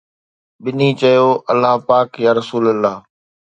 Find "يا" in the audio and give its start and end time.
2.25-2.31